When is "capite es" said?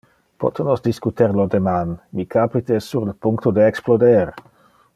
2.37-2.89